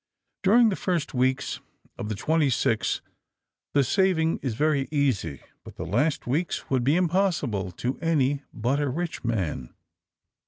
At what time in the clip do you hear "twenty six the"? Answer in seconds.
2.15-3.83